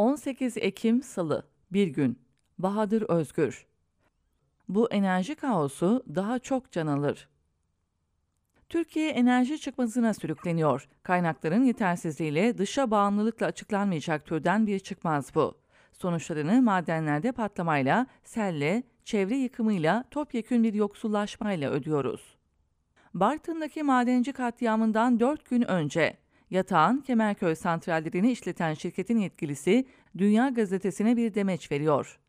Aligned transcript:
18 0.00 0.56
Ekim 0.56 1.02
Salı, 1.02 1.46
bir 1.72 1.88
gün. 1.88 2.18
Bahadır 2.58 3.02
Özgür. 3.02 3.66
Bu 4.68 4.90
enerji 4.90 5.34
kaosu 5.34 6.04
daha 6.14 6.38
çok 6.38 6.72
can 6.72 6.86
alır. 6.86 7.28
Türkiye 8.68 9.10
enerji 9.10 9.60
çıkmazına 9.60 10.14
sürükleniyor. 10.14 10.88
Kaynakların 11.02 11.64
yetersizliğiyle 11.64 12.58
dışa 12.58 12.90
bağımlılıkla 12.90 13.46
açıklanmayacak 13.46 14.26
türden 14.26 14.66
bir 14.66 14.78
çıkmaz 14.78 15.34
bu. 15.34 15.54
Sonuçlarını 15.92 16.62
madenlerde 16.62 17.32
patlamayla, 17.32 18.06
selle, 18.24 18.82
çevre 19.04 19.36
yıkımıyla, 19.36 20.04
topyekün 20.10 20.62
bir 20.62 20.74
yoksullaşmayla 20.74 21.70
ödüyoruz. 21.70 22.38
Bartın'daki 23.14 23.82
madenci 23.82 24.32
katliamından 24.32 25.20
4 25.20 25.50
gün 25.50 25.62
önce 25.62 26.16
Yatağan 26.50 27.00
Kemerköy 27.00 27.54
santrallerini 27.54 28.32
işleten 28.32 28.74
şirketin 28.74 29.18
yetkilisi 29.18 29.84
Dünya 30.18 30.48
Gazetesi'ne 30.48 31.16
bir 31.16 31.34
demeç 31.34 31.72
veriyor. 31.72 32.20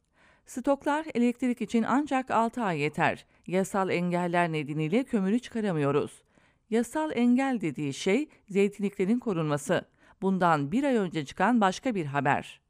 Stoklar 0.45 1.05
elektrik 1.15 1.61
için 1.61 1.85
ancak 1.87 2.31
6 2.31 2.63
ay 2.63 2.79
yeter. 2.79 3.25
Yasal 3.47 3.89
engeller 3.89 4.51
nedeniyle 4.51 5.03
kömürü 5.03 5.39
çıkaramıyoruz. 5.39 6.23
Yasal 6.69 7.11
engel 7.15 7.61
dediği 7.61 7.93
şey 7.93 8.29
zeytinliklerin 8.49 9.19
korunması. 9.19 9.85
Bundan 10.21 10.71
bir 10.71 10.83
ay 10.83 10.95
önce 10.95 11.25
çıkan 11.25 11.61
başka 11.61 11.95
bir 11.95 12.05
haber. 12.05 12.61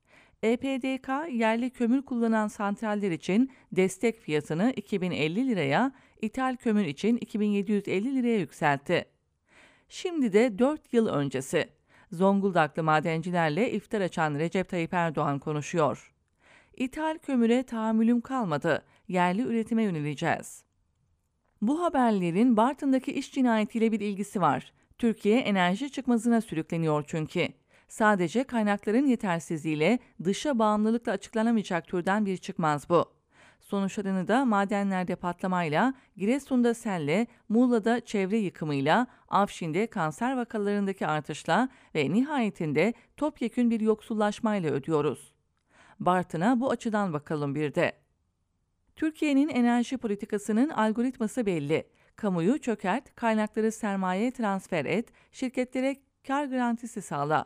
EPDK 0.43 1.09
yerli 1.31 1.70
kömür 1.70 2.02
kullanan 2.02 2.48
santraller 2.48 3.12
için 3.12 3.52
destek 3.71 4.20
fiyatını 4.20 4.73
2050 4.76 5.48
liraya, 5.48 5.91
ithal 6.21 6.55
kömür 6.55 6.85
için 6.85 7.18
2750 7.18 8.15
liraya 8.15 8.38
yükseltti. 8.38 9.05
Şimdi 9.94 10.34
de 10.34 10.59
4 10.59 10.94
yıl 10.94 11.08
öncesi. 11.08 11.70
Zonguldaklı 12.12 12.84
madencilerle 12.84 13.72
iftar 13.72 14.02
açan 14.02 14.36
Recep 14.36 14.70
Tayyip 14.70 14.94
Erdoğan 14.94 15.40
konuşuyor. 15.40 16.13
İthal 16.77 17.18
kömüre 17.18 17.63
tahammülüm 17.63 18.21
kalmadı. 18.21 18.85
Yerli 19.07 19.41
üretime 19.41 19.84
yöneleceğiz. 19.84 20.63
Bu 21.62 21.84
haberlerin 21.84 22.57
Bartın'daki 22.57 23.12
iş 23.13 23.34
cinayetiyle 23.34 23.91
bir 23.91 23.99
ilgisi 23.99 24.41
var. 24.41 24.74
Türkiye 24.98 25.40
enerji 25.40 25.91
çıkmazına 25.91 26.41
sürükleniyor 26.41 27.04
çünkü. 27.08 27.48
Sadece 27.87 28.43
kaynakların 28.43 29.05
yetersizliğiyle 29.05 29.99
dışa 30.24 30.60
bağımlılıkla 30.60 31.12
açıklanamayacak 31.12 31.87
türden 31.87 32.26
bir 32.26 32.37
çıkmaz 32.37 32.90
bu. 32.90 33.21
Sonuçlarını 33.62 34.27
da 34.27 34.45
madenlerde 34.45 35.15
patlamayla, 35.15 35.93
Giresun'da 36.17 36.73
selle, 36.73 37.27
Muğla'da 37.49 38.05
çevre 38.05 38.37
yıkımıyla, 38.37 39.07
Afşin'de 39.27 39.87
kanser 39.87 40.37
vakalarındaki 40.37 41.07
artışla 41.07 41.70
ve 41.95 42.13
nihayetinde 42.13 42.93
topyekün 43.18 43.70
bir 43.70 43.79
yoksullaşmayla 43.79 44.71
ödüyoruz. 44.71 45.34
Bartın'a 45.99 46.59
bu 46.59 46.71
açıdan 46.71 47.13
bakalım 47.13 47.55
bir 47.55 47.76
de. 47.76 47.91
Türkiye'nin 48.95 49.49
enerji 49.49 49.98
politikasının 49.98 50.70
algoritması 50.70 51.46
belli. 51.46 51.87
Kamuyu 52.15 52.57
çökert, 52.62 53.15
kaynakları 53.15 53.71
sermaye 53.71 54.31
transfer 54.31 54.85
et, 54.85 55.09
şirketlere 55.31 55.96
kar 56.27 56.46
garantisi 56.46 57.01
sağla. 57.01 57.46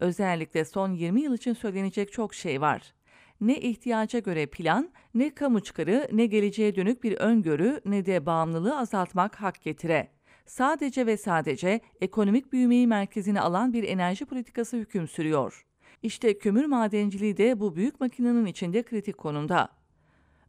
Özellikle 0.00 0.64
son 0.64 0.92
20 0.92 1.20
yıl 1.20 1.34
için 1.34 1.52
söylenecek 1.52 2.12
çok 2.12 2.34
şey 2.34 2.60
var 2.60 2.94
ne 3.40 3.60
ihtiyaca 3.60 4.18
göre 4.18 4.46
plan, 4.46 4.90
ne 5.14 5.34
kamu 5.34 5.60
çıkarı, 5.60 6.08
ne 6.12 6.26
geleceğe 6.26 6.76
dönük 6.76 7.02
bir 7.02 7.12
öngörü, 7.12 7.80
ne 7.84 8.06
de 8.06 8.26
bağımlılığı 8.26 8.78
azaltmak 8.78 9.36
hak 9.36 9.62
getire. 9.62 10.08
Sadece 10.46 11.06
ve 11.06 11.16
sadece 11.16 11.80
ekonomik 12.00 12.52
büyümeyi 12.52 12.86
merkezine 12.86 13.40
alan 13.40 13.72
bir 13.72 13.84
enerji 13.84 14.24
politikası 14.24 14.76
hüküm 14.76 15.08
sürüyor. 15.08 15.66
İşte 16.02 16.38
kömür 16.38 16.64
madenciliği 16.64 17.36
de 17.36 17.60
bu 17.60 17.76
büyük 17.76 18.00
makinenin 18.00 18.46
içinde 18.46 18.82
kritik 18.82 19.18
konumda. 19.18 19.68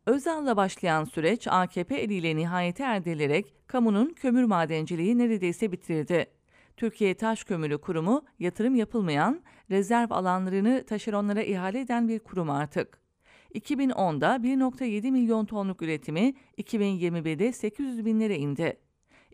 Özal'la 0.06 0.58
başlayan 0.58 1.04
süreç 1.04 1.48
AKP 1.48 1.96
eliyle 1.96 2.36
nihayete 2.36 2.84
erdirilerek 2.84 3.56
kamunun 3.68 4.14
kömür 4.14 4.44
madenciliği 4.44 5.18
neredeyse 5.18 5.72
bitirildi. 5.72 6.28
Türkiye 6.82 7.14
Taş 7.14 7.44
Kömürü 7.44 7.78
Kurumu 7.78 8.26
yatırım 8.40 8.76
yapılmayan, 8.76 9.42
rezerv 9.72 10.12
alanlarını 10.12 10.84
taşeronlara 10.86 11.44
ihale 11.44 11.80
eden 11.80 12.08
bir 12.08 12.20
kurum 12.20 12.50
artık. 12.50 13.02
2010'da 13.56 14.36
1.7 14.36 15.12
milyon 15.12 15.46
tonluk 15.46 15.82
üretimi 15.82 16.34
2021'de 16.58 17.52
800 17.52 18.06
binlere 18.06 18.38
indi. 18.38 18.78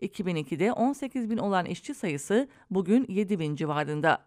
2002'de 0.02 0.72
18 0.72 1.30
bin 1.30 1.36
olan 1.36 1.66
işçi 1.66 1.94
sayısı 1.94 2.48
bugün 2.70 3.06
7 3.08 3.38
bin 3.38 3.56
civarında. 3.56 4.24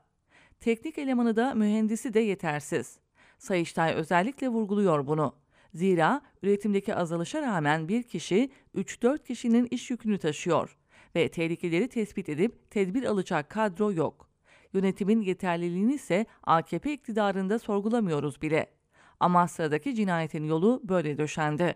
Teknik 0.59 0.97
elemanı 0.97 1.35
da 1.35 1.53
mühendisi 1.53 2.13
de 2.13 2.19
yetersiz. 2.19 2.99
Sayıştay 3.37 3.93
özellikle 3.93 4.49
vurguluyor 4.49 5.07
bunu. 5.07 5.35
Zira 5.73 6.21
üretimdeki 6.43 6.95
azalışa 6.95 7.41
rağmen 7.41 7.87
bir 7.87 8.03
kişi 8.03 8.49
3-4 8.75 9.23
kişinin 9.23 9.67
iş 9.71 9.89
yükünü 9.91 10.17
taşıyor 10.17 10.77
ve 11.15 11.29
tehlikeleri 11.29 11.87
tespit 11.87 12.29
edip 12.29 12.71
tedbir 12.71 13.03
alacak 13.03 13.49
kadro 13.49 13.91
yok. 13.91 14.29
Yönetimin 14.73 15.21
yeterliliğini 15.21 15.93
ise 15.93 16.25
AKP 16.43 16.93
iktidarında 16.93 17.59
sorgulamıyoruz 17.59 18.41
bile. 18.41 18.67
Amasra'daki 19.19 19.95
cinayetin 19.95 20.43
yolu 20.43 20.81
böyle 20.83 21.17
döşendi. 21.17 21.75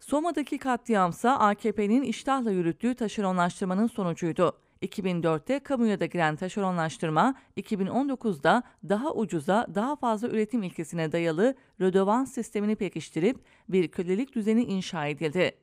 Soma'daki 0.00 0.58
katliamsa 0.58 1.38
AKP'nin 1.38 2.02
iştahla 2.02 2.50
yürüttüğü 2.50 2.94
taşeronlaştırmanın 2.94 3.86
sonucuydu. 3.86 4.58
2004'te 4.82 5.58
kamuya 5.58 6.00
da 6.00 6.06
giren 6.06 6.36
taşeronlaştırma, 6.36 7.34
2019'da 7.56 8.62
daha 8.88 9.14
ucuza, 9.14 9.66
daha 9.74 9.96
fazla 9.96 10.28
üretim 10.28 10.62
ilkesine 10.62 11.12
dayalı 11.12 11.54
rödovans 11.80 12.34
sistemini 12.34 12.76
pekiştirip 12.76 13.36
bir 13.68 13.88
kölelik 13.88 14.34
düzeni 14.34 14.64
inşa 14.64 15.06
edildi 15.06 15.61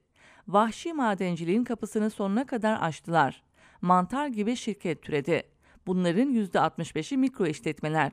vahşi 0.49 0.93
madenciliğin 0.93 1.63
kapısını 1.63 2.09
sonuna 2.09 2.45
kadar 2.45 2.81
açtılar. 2.81 3.43
Mantar 3.81 4.27
gibi 4.27 4.55
şirket 4.55 5.01
türedi. 5.01 5.43
Bunların 5.87 6.33
%65'i 6.33 7.17
mikro 7.17 7.45
işletmeler. 7.45 8.11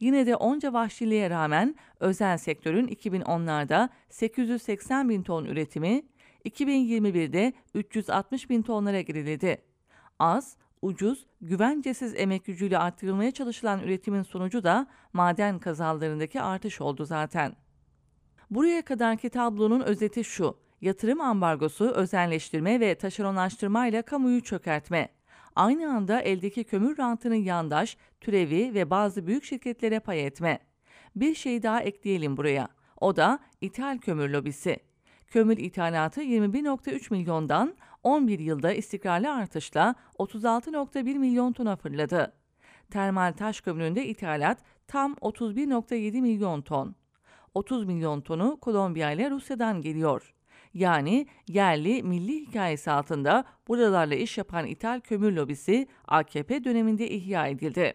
Yine 0.00 0.26
de 0.26 0.36
onca 0.36 0.72
vahşiliğe 0.72 1.30
rağmen 1.30 1.74
özel 2.00 2.38
sektörün 2.38 2.88
2010'larda 2.88 3.88
880 4.10 5.08
bin 5.08 5.22
ton 5.22 5.44
üretimi, 5.44 6.02
2021'de 6.44 7.52
360 7.74 8.50
bin 8.50 8.62
tonlara 8.62 9.00
girildi. 9.00 9.62
Az, 10.18 10.56
ucuz, 10.82 11.26
güvencesiz 11.40 12.14
emek 12.16 12.44
gücüyle 12.44 12.78
artırılmaya 12.78 13.30
çalışılan 13.30 13.80
üretimin 13.80 14.22
sonucu 14.22 14.64
da 14.64 14.86
maden 15.12 15.58
kazalarındaki 15.58 16.40
artış 16.40 16.80
oldu 16.80 17.04
zaten. 17.04 17.56
Buraya 18.50 18.82
kadarki 18.82 19.30
tablonun 19.30 19.80
özeti 19.80 20.24
şu 20.24 20.56
yatırım 20.82 21.20
ambargosu, 21.20 21.90
özelleştirme 21.90 22.80
ve 22.80 22.94
taşeronlaştırma 22.94 23.86
ile 23.86 24.02
kamuyu 24.02 24.42
çökertme. 24.42 25.08
Aynı 25.56 25.96
anda 25.96 26.20
eldeki 26.20 26.64
kömür 26.64 26.98
rantının 26.98 27.34
yandaş, 27.34 27.96
türevi 28.20 28.74
ve 28.74 28.90
bazı 28.90 29.26
büyük 29.26 29.44
şirketlere 29.44 30.00
pay 30.00 30.26
etme. 30.26 30.58
Bir 31.16 31.34
şey 31.34 31.62
daha 31.62 31.80
ekleyelim 31.80 32.36
buraya. 32.36 32.68
O 33.00 33.16
da 33.16 33.38
ithal 33.60 33.98
kömür 33.98 34.28
lobisi. 34.28 34.76
Kömür 35.26 35.56
ithalatı 35.56 36.22
21.3 36.22 37.12
milyondan 37.12 37.74
11 38.02 38.38
yılda 38.38 38.72
istikrarlı 38.72 39.34
artışla 39.34 39.94
36.1 40.18 41.18
milyon 41.18 41.52
tona 41.52 41.76
fırladı. 41.76 42.32
Termal 42.90 43.32
taş 43.32 43.60
kömüründe 43.60 44.06
ithalat 44.06 44.58
tam 44.86 45.12
31.7 45.12 46.20
milyon 46.20 46.62
ton. 46.62 46.94
30 47.54 47.84
milyon 47.84 48.20
tonu 48.20 48.58
Kolombiya 48.60 49.10
ile 49.10 49.30
Rusya'dan 49.30 49.82
geliyor. 49.82 50.34
Yani 50.74 51.26
yerli 51.48 52.02
milli 52.02 52.40
hikayesi 52.40 52.90
altında 52.90 53.44
buralarla 53.68 54.14
iş 54.14 54.38
yapan 54.38 54.66
ithal 54.66 55.00
kömür 55.00 55.32
lobisi 55.32 55.86
AKP 56.08 56.64
döneminde 56.64 57.10
ihya 57.10 57.46
edildi. 57.46 57.94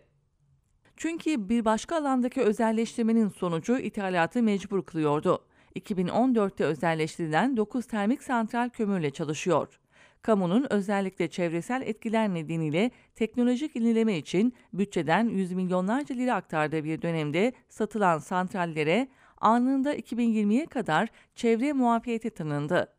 Çünkü 0.97 1.49
bir 1.49 1.65
başka 1.65 1.95
alandaki 1.95 2.41
özelleştirmenin 2.41 3.29
sonucu 3.29 3.77
ithalatı 3.77 4.43
mecbur 4.43 4.85
kılıyordu. 4.85 5.45
2014'te 5.75 6.63
özelleştirilen 6.63 7.57
9 7.57 7.85
termik 7.85 8.23
santral 8.23 8.69
kömürle 8.69 9.11
çalışıyor. 9.11 9.79
Kamunun 10.21 10.67
özellikle 10.69 11.27
çevresel 11.27 11.81
etkiler 11.81 12.33
nedeniyle 12.33 12.91
teknolojik 13.15 13.75
yenileme 13.75 14.17
için 14.17 14.53
bütçeden 14.73 15.29
yüz 15.29 15.51
milyonlarca 15.51 16.15
lira 16.15 16.35
aktardığı 16.35 16.83
bir 16.83 17.01
dönemde 17.01 17.53
satılan 17.69 18.17
santrallere 18.17 19.07
anında 19.41 19.95
2020'ye 19.95 20.65
kadar 20.65 21.09
çevre 21.35 21.73
muafiyeti 21.73 22.29
tanındı. 22.29 22.93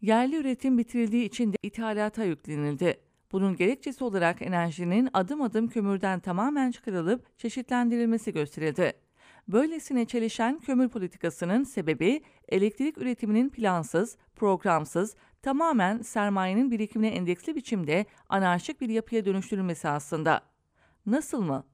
Yerli 0.00 0.36
üretim 0.36 0.78
bitirildiği 0.78 1.24
için 1.24 1.52
de 1.52 1.56
ithalata 1.62 2.24
yüklenildi. 2.24 3.00
Bunun 3.32 3.56
gerekçesi 3.56 4.04
olarak 4.04 4.42
enerjinin 4.42 5.08
adım 5.12 5.42
adım 5.42 5.68
kömürden 5.68 6.20
tamamen 6.20 6.70
çıkarılıp 6.70 7.38
çeşitlendirilmesi 7.38 8.32
gösterildi. 8.32 8.92
Böylesine 9.48 10.04
çelişen 10.04 10.58
kömür 10.58 10.88
politikasının 10.88 11.64
sebebi 11.64 12.22
elektrik 12.48 12.98
üretiminin 12.98 13.48
plansız, 13.48 14.16
programsız, 14.36 15.16
tamamen 15.42 16.02
sermayenin 16.02 16.70
birikimine 16.70 17.08
endeksli 17.08 17.54
biçimde 17.54 18.06
anarşik 18.28 18.80
bir 18.80 18.88
yapıya 18.88 19.24
dönüştürülmesi 19.24 19.88
aslında. 19.88 20.40
Nasıl 21.06 21.42
mı? 21.42 21.64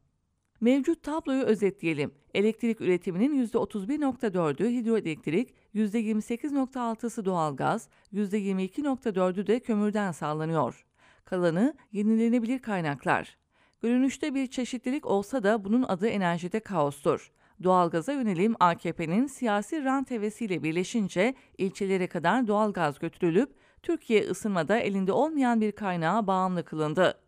Mevcut 0.64 1.02
tabloyu 1.02 1.42
özetleyelim. 1.42 2.12
Elektrik 2.34 2.80
üretiminin 2.80 3.46
%31.4'ü 3.46 4.68
hidroelektrik, 4.68 5.54
%28.6'sı 5.74 7.24
doğalgaz, 7.24 7.88
%22.4'ü 8.12 9.46
de 9.46 9.60
kömürden 9.60 10.12
sağlanıyor. 10.12 10.86
Kalanı 11.24 11.74
yenilenebilir 11.92 12.58
kaynaklar. 12.58 13.36
Görünüşte 13.82 14.34
bir 14.34 14.46
çeşitlilik 14.46 15.06
olsa 15.06 15.42
da 15.42 15.64
bunun 15.64 15.82
adı 15.82 16.06
enerjide 16.06 16.60
kaostur. 16.60 17.32
Doğalgaza 17.62 18.12
yönelim 18.12 18.54
AKP'nin 18.60 19.26
siyasi 19.26 19.84
rant 19.84 20.10
hevesiyle 20.10 20.62
birleşince 20.62 21.34
ilçelere 21.58 22.06
kadar 22.06 22.46
doğalgaz 22.46 22.98
götürülüp 22.98 23.54
Türkiye 23.82 24.30
ısınmada 24.30 24.78
elinde 24.78 25.12
olmayan 25.12 25.60
bir 25.60 25.72
kaynağa 25.72 26.26
bağımlı 26.26 26.64
kılındı. 26.64 27.20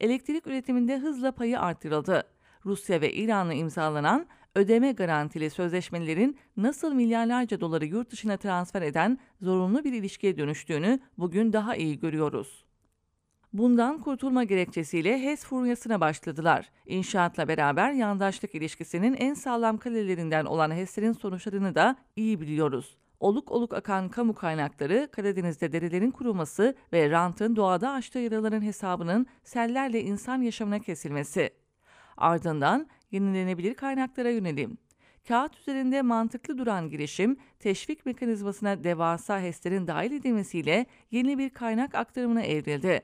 Elektrik 0.00 0.46
üretiminde 0.46 0.98
hızla 0.98 1.32
payı 1.32 1.60
artırıldı. 1.60 2.33
Rusya 2.66 3.00
ve 3.00 3.12
İran'la 3.12 3.54
imzalanan 3.54 4.26
ödeme 4.54 4.92
garantili 4.92 5.50
sözleşmelerin 5.50 6.36
nasıl 6.56 6.94
milyarlarca 6.94 7.60
doları 7.60 7.84
yurt 7.84 8.10
dışına 8.10 8.36
transfer 8.36 8.82
eden 8.82 9.18
zorunlu 9.40 9.84
bir 9.84 9.92
ilişkiye 9.92 10.38
dönüştüğünü 10.38 11.00
bugün 11.18 11.52
daha 11.52 11.76
iyi 11.76 12.00
görüyoruz. 12.00 12.64
Bundan 13.52 14.00
kurtulma 14.00 14.44
gerekçesiyle 14.44 15.22
HES 15.22 15.44
furyasına 15.44 16.00
başladılar. 16.00 16.70
İnşaatla 16.86 17.48
beraber 17.48 17.92
yandaşlık 17.92 18.54
ilişkisinin 18.54 19.14
en 19.14 19.34
sağlam 19.34 19.78
kalelerinden 19.78 20.44
olan 20.44 20.70
HES'lerin 20.70 21.12
sonuçlarını 21.12 21.74
da 21.74 21.96
iyi 22.16 22.40
biliyoruz. 22.40 22.96
Oluk 23.20 23.52
oluk 23.52 23.74
akan 23.74 24.08
kamu 24.08 24.34
kaynakları, 24.34 25.08
Karadeniz'de 25.12 25.72
derelerin 25.72 26.10
kuruması 26.10 26.74
ve 26.92 27.10
rantın 27.10 27.56
doğada 27.56 27.90
açtığı 27.90 28.18
yaraların 28.18 28.62
hesabının 28.62 29.26
sellerle 29.44 30.00
insan 30.00 30.42
yaşamına 30.42 30.78
kesilmesi. 30.78 31.63
Ardından 32.16 32.86
yenilenebilir 33.10 33.74
kaynaklara 33.74 34.30
yönelim. 34.30 34.78
Kağıt 35.28 35.58
üzerinde 35.58 36.02
mantıklı 36.02 36.58
duran 36.58 36.90
girişim, 36.90 37.36
teşvik 37.58 38.06
mekanizmasına 38.06 38.84
devasa 38.84 39.40
HES'lerin 39.40 39.86
dahil 39.86 40.12
edilmesiyle 40.12 40.86
yeni 41.10 41.38
bir 41.38 41.50
kaynak 41.50 41.94
aktarımına 41.94 42.42
evrildi. 42.42 43.02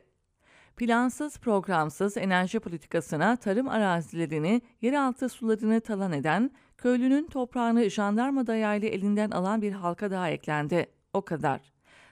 Plansız 0.77 1.39
programsız 1.39 2.17
enerji 2.17 2.61
politikasına 2.61 3.37
tarım 3.37 3.69
arazilerini, 3.69 4.62
yeraltı 4.81 5.29
sularını 5.29 5.81
talan 5.81 6.12
eden, 6.12 6.51
köylünün 6.79 7.27
toprağını 7.27 7.91
jandarma 7.91 8.47
dayağıyla 8.47 8.89
elinden 8.89 9.31
alan 9.31 9.62
bir 9.62 9.73
halka 9.73 10.11
daha 10.11 10.31
eklendi. 10.31 10.87
O 11.12 11.23
kadar. 11.23 11.61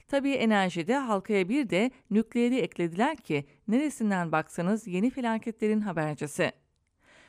Tabii 0.09 0.33
enerjide 0.33 0.97
halkaya 0.97 1.49
bir 1.49 1.71
de 1.71 1.91
nükleeri 2.11 2.59
eklediler 2.59 3.17
ki 3.17 3.45
neresinden 3.69 4.33
baksanız 4.33 4.87
yeni 4.87 5.11
felaketlerin 5.11 5.81
habercisi. 5.81 6.53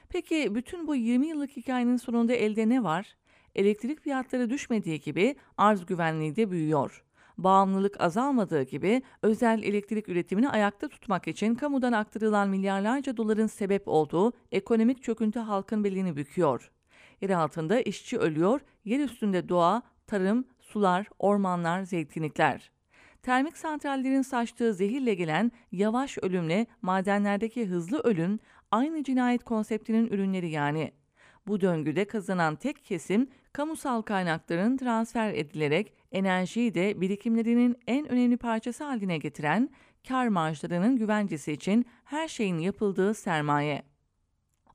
Peki 0.09 0.55
bütün 0.55 0.87
bu 0.87 0.95
20 0.95 1.27
yıllık 1.27 1.57
hikayenin 1.57 1.97
sonunda 1.97 2.33
elde 2.33 2.69
ne 2.69 2.83
var? 2.83 3.17
Elektrik 3.55 4.01
fiyatları 4.01 4.49
düşmediği 4.49 4.99
gibi 4.99 5.35
arz 5.57 5.85
güvenliği 5.85 6.35
de 6.35 6.51
büyüyor. 6.51 7.03
Bağımlılık 7.37 8.01
azalmadığı 8.01 8.63
gibi 8.63 9.01
özel 9.21 9.63
elektrik 9.63 10.09
üretimini 10.09 10.49
ayakta 10.49 10.87
tutmak 10.87 11.27
için 11.27 11.55
kamudan 11.55 11.91
aktarılan 11.91 12.49
milyarlarca 12.49 13.17
doların 13.17 13.47
sebep 13.47 13.87
olduğu 13.87 14.33
ekonomik 14.51 15.03
çöküntü 15.03 15.39
halkın 15.39 15.83
belini 15.83 16.15
büküyor. 16.15 16.71
Yer 17.21 17.29
altında 17.29 17.81
işçi 17.81 18.17
ölüyor, 18.17 18.61
yer 18.85 18.99
üstünde 18.99 19.49
doğa, 19.49 19.81
tarım, 20.07 20.45
sular, 20.59 21.07
ormanlar, 21.19 21.83
zeytinlikler. 21.83 22.71
Termik 23.23 23.57
santrallerin 23.57 24.21
saçtığı 24.21 24.73
zehirle 24.73 25.13
gelen 25.13 25.51
yavaş 25.71 26.17
ölümle 26.17 26.65
madenlerdeki 26.81 27.65
hızlı 27.65 27.99
ölüm 27.99 28.39
aynı 28.71 29.03
cinayet 29.03 29.43
konseptinin 29.43 30.07
ürünleri 30.07 30.49
yani. 30.49 30.91
Bu 31.47 31.61
döngüde 31.61 32.05
kazanan 32.05 32.55
tek 32.55 32.85
kesim 32.85 33.27
kamusal 33.53 34.01
kaynakların 34.01 34.77
transfer 34.77 35.33
edilerek 35.33 35.93
enerjiyi 36.11 36.73
de 36.73 37.01
birikimlerinin 37.01 37.77
en 37.87 38.11
önemli 38.11 38.37
parçası 38.37 38.83
haline 38.83 39.17
getiren 39.17 39.69
kar 40.07 40.27
marjlarının 40.27 40.97
güvencesi 40.97 41.51
için 41.51 41.85
her 42.03 42.27
şeyin 42.27 42.57
yapıldığı 42.57 43.13
sermaye. 43.13 43.83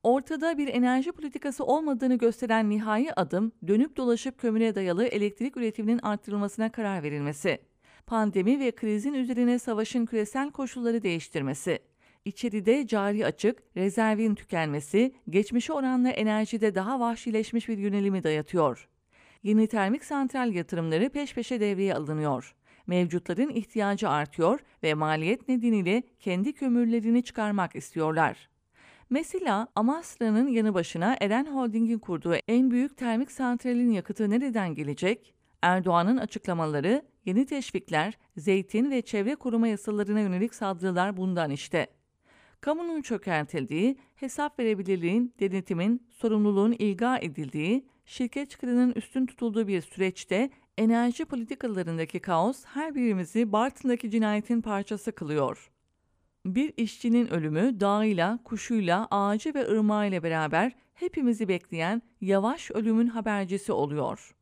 Ortada 0.03 0.59
bir 0.59 0.69
enerji 0.69 1.13
politikası 1.13 1.65
olmadığını 1.65 2.15
gösteren 2.15 2.71
nihai 2.71 3.13
adım 3.15 3.53
dönüp 3.69 3.97
dolaşıp 3.97 4.39
kömüre 4.39 4.75
dayalı 4.75 5.05
elektrik 5.07 5.57
üretiminin 5.57 5.99
arttırılmasına 5.99 6.73
karar 6.73 7.03
verilmesi. 7.03 7.59
Pandemi 8.07 8.61
ve 8.61 8.71
krizin 8.71 9.15
üzerine 9.15 9.59
savaşın 9.59 10.07
küresel 10.07 10.51
koşulları 10.51 11.03
değiştirmesi. 11.03 11.79
İçeride 12.25 12.87
cari 12.87 13.27
açık, 13.27 13.63
rezervin 13.77 14.35
tükenmesi, 14.35 15.15
geçmişe 15.31 15.73
oranla 15.73 16.11
enerjide 16.11 16.75
daha 16.75 17.01
vahşileşmiş 17.01 17.69
bir 17.69 17.79
yönelimi 17.79 18.25
dayatıyor. 18.25 18.89
Yeni 19.43 19.67
termik 19.67 20.05
santral 20.05 20.53
yatırımları 20.53 21.09
peş 21.09 21.35
peşe 21.35 21.61
devreye 21.61 21.95
alınıyor. 21.95 22.55
Mevcutların 22.87 23.49
ihtiyacı 23.49 24.09
artıyor 24.09 24.61
ve 24.83 24.95
maliyet 24.95 25.49
nedeniyle 25.49 26.03
kendi 26.19 26.53
kömürlerini 26.53 27.23
çıkarmak 27.23 27.77
istiyorlar. 27.77 28.49
Mesela 29.11 29.69
Amasra'nın 29.75 30.49
yanı 30.49 30.75
başına 30.75 31.17
Eren 31.21 31.47
Holding'in 31.47 31.99
kurduğu 31.99 32.35
en 32.49 32.71
büyük 32.71 32.97
termik 32.97 33.31
santralin 33.31 33.91
yakıtı 33.91 34.31
nereden 34.31 34.75
gelecek? 34.75 35.35
Erdoğan'ın 35.63 36.17
açıklamaları, 36.17 37.03
yeni 37.25 37.47
teşvikler, 37.47 38.19
zeytin 38.37 38.91
ve 38.91 39.03
çevre 39.03 39.35
koruma 39.35 39.69
yasalarına 39.69 40.21
yönelik 40.21 40.55
saldırılar 40.55 41.17
bundan 41.17 41.51
işte. 41.51 41.87
Kamunun 42.65 43.03
çökertildiği, 43.03 43.97
hesap 44.15 44.59
verebilirliğin, 44.59 45.35
denetimin, 45.41 46.07
sorumluluğun 46.11 46.73
ilga 46.73 47.19
edildiği, 47.19 47.87
şirket 48.05 48.51
çıkarının 48.51 48.93
üstün 48.93 49.27
tutulduğu 49.27 49.69
bir 49.69 49.81
süreçte 49.81 50.51
enerji 50.79 51.25
politikalarındaki 51.25 52.21
kaos 52.21 52.65
her 52.65 52.95
birimizi 52.95 53.53
Bartın'daki 53.53 54.11
cinayetin 54.11 54.61
parçası 54.61 55.13
kılıyor. 55.13 55.71
Bir 56.47 56.73
işçinin 56.77 57.29
ölümü 57.29 57.81
dağıyla, 57.81 58.39
kuşuyla, 58.45 59.09
ağacı 59.11 59.55
ve 59.55 59.69
ırmağıyla 59.71 60.23
beraber 60.23 60.73
hepimizi 60.95 61.49
bekleyen 61.49 62.03
yavaş 62.21 62.71
ölümün 62.71 63.07
habercisi 63.07 63.73
oluyor. 63.73 64.35